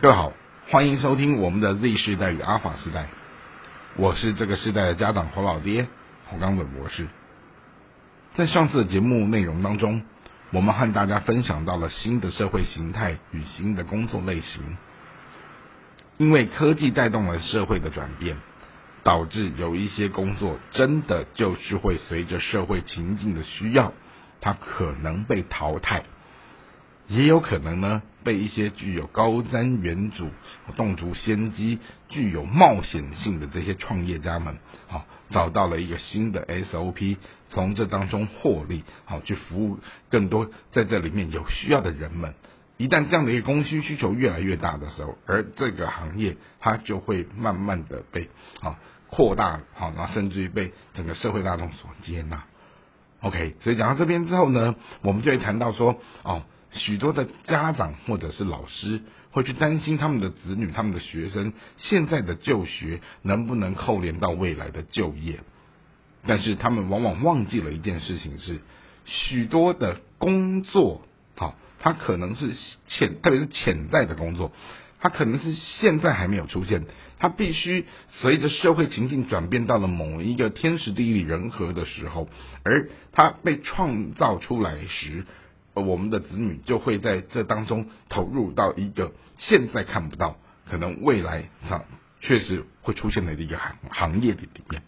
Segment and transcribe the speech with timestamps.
[0.00, 0.32] 各位好，
[0.70, 3.08] 欢迎收听我们的 Z 世代与阿法时代，
[3.96, 5.88] 我是这个时代的家长侯老爹
[6.30, 7.08] 侯刚本博士。
[8.36, 10.04] 在上次的节目内容当中，
[10.52, 14.76] 我们和大家分享到了新的社会形态与新的工作类型，
[16.16, 18.36] 因为科技带动了社会的转变，
[19.02, 23.92] 导致有一些工作真的就是会随着社会情境的需要，
[24.40, 26.04] 它可能被淘汰。
[27.08, 30.28] 也有可能呢，被一些具有高瞻远瞩、
[30.76, 31.78] 洞烛先机、
[32.10, 37.16] 具有冒险性的这些创业家们，好找到了一个新的 SOP，
[37.48, 39.78] 从这当中获利，好去服务
[40.10, 42.34] 更多在这里面有需要的人们。
[42.76, 48.28] 一旦这样的一个供需需求越来越大的时候，而这个行业它就会慢慢的被
[48.60, 48.78] 啊
[49.08, 52.44] 扩大，好，那甚至于被整个社会大众所接纳。
[53.20, 56.42] OK，所以讲到这边之后呢，我们就会谈到说，哦。
[56.72, 65.40] 许多的家长或者是老师会去担心他们的子女、他们的学生现在的就学能不能扣连到未来的就业，
[66.26, 68.60] 但是他们往往忘记了一件事情是，
[69.06, 71.02] 许多的工作，
[71.36, 72.52] 好，它可能是
[72.86, 74.52] 潜，特别是潜在的工作，
[75.00, 76.84] 它可能是现在还没有出现，
[77.18, 82.28] 它必须随着社会情境转变到了某一个天时地利人和的时候，
[82.62, 85.24] 而它被创造出来时。
[85.74, 90.36] 我们的子女就会在这当中投入到一个现在看不到，
[90.68, 91.84] 可能未来上
[92.20, 94.82] 确实会出现的一个行行业里里面。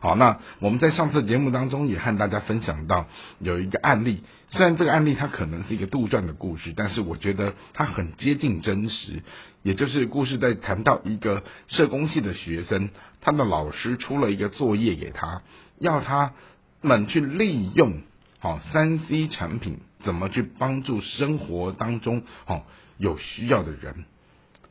[0.00, 3.06] 好，那我们在上次节目当中也和大家分享到
[3.38, 9.22] 有一个案例，虽然这个案例它可能是一个杜撰的故事，但是我觉得它很接近真实。
[9.62, 15.42] 也就是故事在谈到一个社工系的学生，他的老师出了一个作业给他，
[15.78, 16.32] 要他
[16.80, 18.02] 们去利用。
[18.40, 24.04] 好，三 C 产品怎么去帮助生活当中好有需要的人？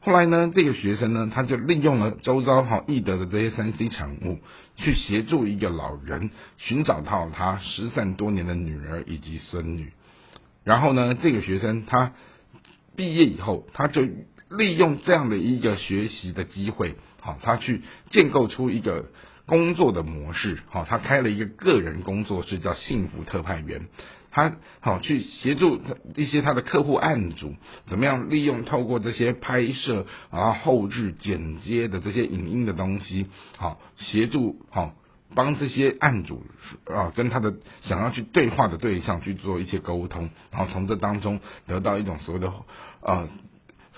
[0.00, 4.40] 后来呢，这个学生呢，他就利用了周遭好易得的这些三 C 产物，
[4.74, 9.92] 去协助一个老人寻找到他失散多年的女儿以及孙女。
[10.64, 12.14] 然后呢，这个学生他
[12.96, 14.02] 毕业以后，他就
[14.50, 19.04] 利用这样的一个学习的机会，好，他去建构出一个。
[19.46, 23.88] 工作的模式，好，他开了一个个人工作室，叫幸福特派员。
[24.34, 25.78] 他好去协助
[26.16, 27.54] 一些他的客户案主，
[27.86, 33.26] 怎么样利用透过这些拍摄啊、后置剪接的这些影音的东西，
[33.58, 34.94] 好协助好
[35.34, 36.46] 帮这些案主
[36.86, 42.50] 啊跟他的想要去对话的对象去做一些沟通，然后从这当中得到一种所谓的
[43.02, 43.28] 呃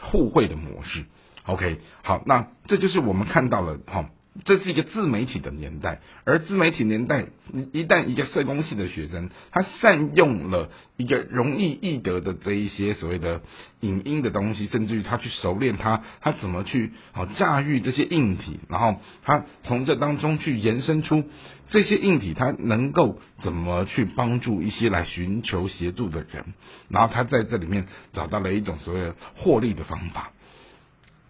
[0.00, 1.04] 互惠的模式。
[1.44, 4.10] OK，好，那这就是我们看到了哈。
[4.42, 7.26] 这是一个自媒体的年代，而自媒体年代，
[7.72, 13.42] 一旦一个社工系的学生，他善用了一个容易易得的这一些所谓的
[13.78, 21.22] 影音的东西，甚至于他去熟练他，他怎么去好驾驭这些硬体，然后他从这当中去延伸出
[21.68, 26.54] 这些硬体，他能够怎么去帮助一些来寻求协助的人，
[26.88, 30.32] 然后他在这里面找到了一种所谓的获利的方法。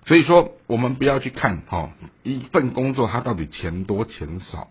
[0.04, 1.90] 所以说，我们不要去看哈
[2.22, 4.68] 一份工作它到底钱多钱少，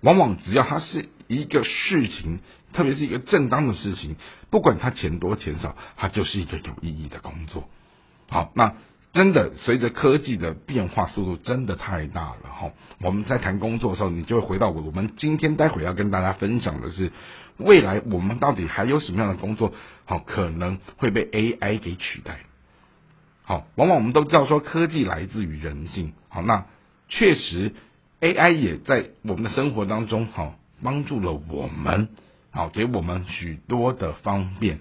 [0.00, 2.38] 往往只要它是一个事情，
[2.72, 4.16] 特别是一个正当的事情，
[4.50, 7.68] 不管它钱多钱少，它就是一个有意义的工作。
[8.28, 8.74] 好，那
[9.12, 12.70] 真的随着科技的变化速度真的太大了哈，
[13.00, 17.10] 我们在谈工作的时候，你就会回到我们今天待会要跟大家分享的是，
[17.56, 19.72] 未来我们到底还有什么样的工作
[20.04, 22.40] 好可能会被 AI 给取代？
[23.48, 26.14] 好，往往我们都知道说科技来自于人性。
[26.28, 26.66] 好，那
[27.08, 27.72] 确实
[28.20, 32.08] AI 也在我们的生活当中，好帮助了我们，
[32.50, 34.80] 好给我们许多的方便。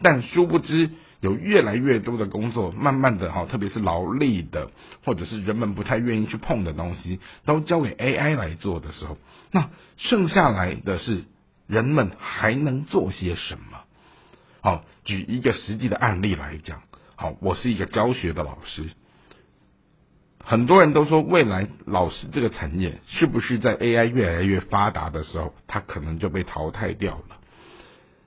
[0.00, 4.70] 但殊不知，有越来越多的工作，慢慢的，好特别是劳力的，
[5.04, 9.18] 或者是人们不太愿意去碰的东西，都交给 AI 来做的时候，
[9.52, 9.68] 那
[9.98, 11.24] 剩下来的是
[11.66, 13.80] 人们还能做些什么？
[14.62, 16.80] 好，举一个实际的案例来讲。
[17.20, 18.86] 好，我是一个教学的老师。
[20.42, 27.36] 很多人都说，未来老师这个产业是不是在 AI 越来越发达的时候，它可能就被淘汰掉了？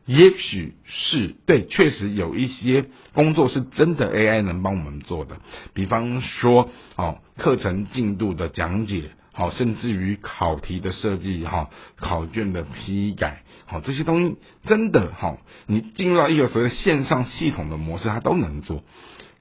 [0.06, 5.38] 也许是对，确实有一些工作是真的 AI 能帮我们做的，
[5.74, 9.10] 比方说，哦，课程进度的讲解。
[9.34, 18.84] 好，甚至于考题的设计，哈，考卷的批改，好，这些东西真的，哈，你进入到一个所谓线上系统的模式，它都能做。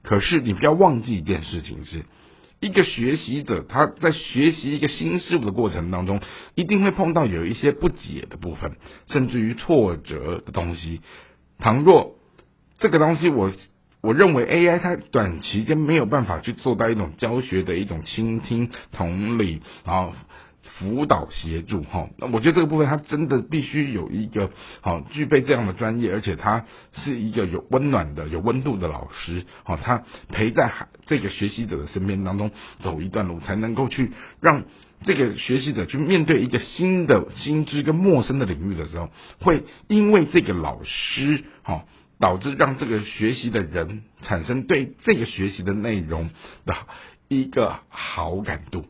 [0.01, 2.05] 可是你不要忘记一件事情，是
[2.59, 6.21] 一个学习者他在学习一个新事物的过程当中，
[6.55, 11.01] 一定会碰到有一些不解的部分，甚至于挫折的东西。
[11.59, 12.15] 倘若
[12.79, 13.51] 这个东西我
[14.03, 20.13] 我认为 AI 它短期间没有办法去做到一种教学的一种倾听、同理，然后。
[20.79, 24.49] 辅导协助哈，那我觉得这个部分它真的必须有一个
[24.81, 30.71] 好具备这样的专业，而且他是一个有温暖的、有温度的老师，好，他陪在
[31.05, 34.63] 这个学习者的身边当中走一段路，才能够去让
[35.03, 39.09] 这个学习者去面对一个新的新知跟陌生的领域的时候，
[39.41, 41.83] 会因为这个老师哈，
[42.19, 46.29] 导致让这个学习的人产生对这个学习的内容
[46.65, 46.75] 的
[47.27, 48.85] 一个好感度。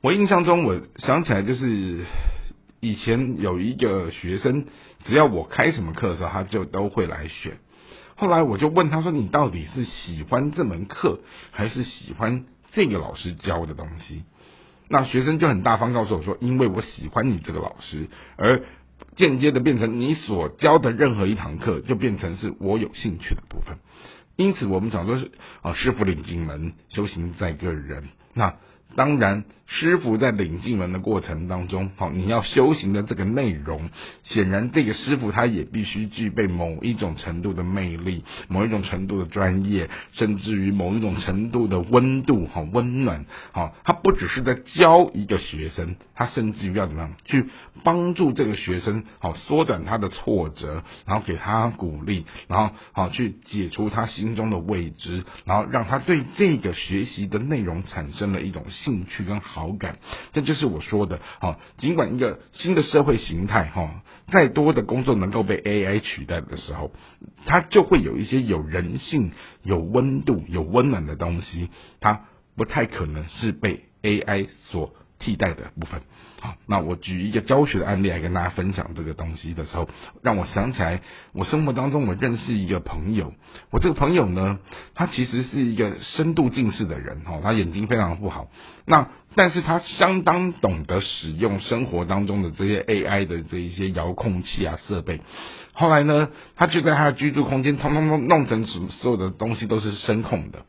[0.00, 2.04] 我印象中，我想起来就是
[2.80, 4.66] 以前有一个学生，
[5.04, 7.58] 只要我开什么课的时候，他就都会来选。
[8.14, 11.20] 后来我就问他说：“你到底是喜欢这门课，
[11.50, 14.24] 还是喜欢这个老师教的东西？”
[14.88, 18.62] 那学生就很大方告诉我说：“因为我喜欢你这个老师，而
[19.18, 23.76] 间接的变成你所教的任何一堂课，就变成是我有兴趣的部分。
[24.36, 28.04] 因此，我们讲说是啊，师傅领进门，修行在个人。
[28.32, 28.54] 那
[28.96, 29.44] 当然。
[29.70, 33.90] 师傅在领进门的过程当中，好，你要修行的这个内容，
[34.22, 47.44] 显然这个师傅他也必须具备某一种程度的魅力，某一种程度的专业，甚至于某一种程度的温度，哈，温暖，好，他不只是在教一个学生，他甚至于要怎么样去
[47.84, 59.68] 帮助这个学生，好，缩短他的挫折，然后给他鼓励，然后好去解除他心中的未知，然后让他对这个学习的内容产生了一种兴趣跟好。
[59.78, 59.98] 感，
[60.32, 61.20] 这就是我说的。
[61.40, 66.92] 哈，尽管一个新的社会形态，哈，再多的工作能够被 AI 取代的时候，
[67.46, 69.30] 它就会有一些有人性、
[69.62, 71.70] 有温度、有温暖的东西，
[72.00, 72.24] 它
[72.56, 76.00] 不太可能是被 AI 所替代的部分。
[76.40, 79.88] 好，那我举一个教学的案例来跟大家分享这个东西的时候，
[80.22, 81.00] 让我想起来，
[81.32, 83.34] 我生活当中我认识一个朋友，
[83.70, 84.60] 我这个朋友呢，
[84.94, 88.48] 他其实是一个深度近视的人，哈，他眼睛非常不好，
[88.86, 95.20] 那但是他相当懂得使用生活当中的这些 AI 的这一些遥控器啊设备，
[95.72, 100.64] 后来呢，他就在他的居住空间，通通通弄成所所有的东西都是声控的。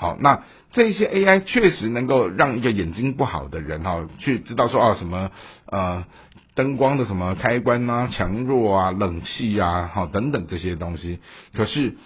[0.00, 5.30] 好，那这些 AI 确实能够让一个眼睛不好的人哈，去知道说啊什么
[5.66, 6.06] 呃
[6.54, 11.18] 灯光的什么开关啊、强弱啊、冷气啊，好等等这些东西。
[11.54, 11.98] 可是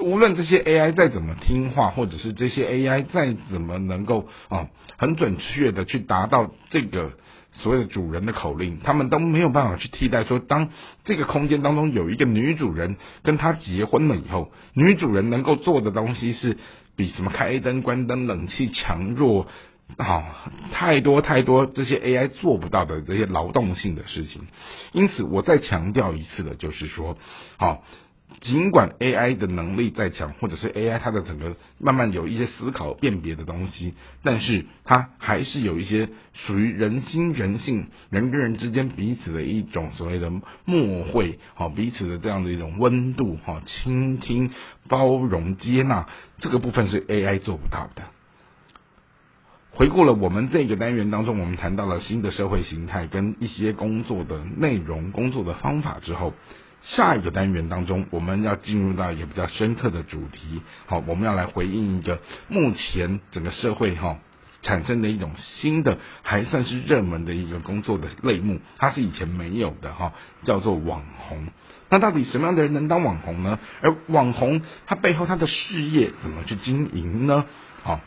[0.00, 7.12] 无论这些 AI 再怎么听话，或者是这些 AI 再怎么能够啊很准确的去达到这个
[7.52, 10.70] 所谓的主人的口令，他们都没有办法去替代说，当
[11.04, 16.56] 这个空间当中有一个女主人跟他结婚了以后，女主人能够做的东西是。
[16.98, 19.46] 比什么开灯、关灯、冷气强弱，
[19.98, 20.24] 好
[20.72, 24.48] 太多太多这些 AI 做不到的这些劳动性的事情。
[24.90, 27.16] 因此，我再强调一次的，就是说，
[27.56, 27.84] 好。
[28.40, 40.30] 尽管 AI 的能力再强，或者是 AI 它的整个慢慢有一些思考辨别的东西，但是它还是有一些属于人心人性、人跟人之间彼此的一种所谓的
[40.64, 44.50] 默会，好彼此的这样的一种温度，哈倾听、
[44.88, 46.06] 包容、接纳，
[46.38, 48.02] 这个部分是 AI 做不到的。
[49.72, 56.34] 回顾了我们这个单元当中，我们谈到了新的社会形态跟一些工作的内容、工作的方法之后。
[56.82, 60.62] 下一个单元当中，我们要进入到一个比较深刻的主题。
[60.86, 64.18] 好，我们要来回应一个目前整个社会哈
[64.62, 70.12] 产生的一种新的还算是热门的一个工作的类目，它是以前没有的哈，
[70.44, 71.48] 叫做网红。
[71.90, 73.58] 那到底什么样的人能当网红呢？
[73.82, 77.44] 而网红他背后他的事业怎么去经营呢？
[77.82, 78.00] 好，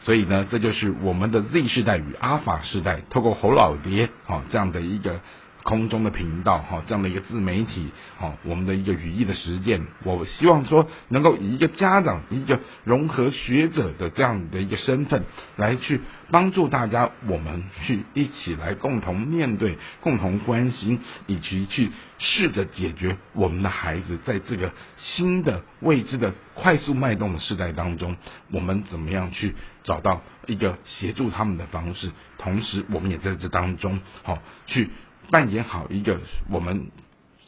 [0.00, 5.20] 所以呢，这就是我们的 Z 世代与阿法世代，透过侯老爹好这样的一个。
[5.68, 15.24] 空中的频道，哈，这样的一个自媒体，哈，我们的一个语义的实践，我希望说能够以一个家长、一个融合学者的这样的一个身份，
[15.56, 28.16] 来去帮助大家，我们去一起来共同面对、共同关心，以及去试着解决我们的孩子在这个新的未知的快速脉动的时代当中，
[28.50, 34.88] 我们怎么样去找到一个协助他们的方式，同时我们也在这当中，好去。
[35.30, 36.90] 扮演好一个我们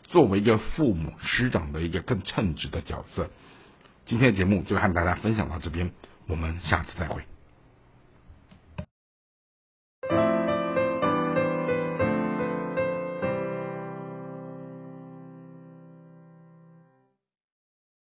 [0.05, 3.31] 作为一个父母师长的一个更称职的角色。
[4.07, 5.91] 今天的节目就和大家分享到这边，
[6.27, 7.23] 我们下次再会。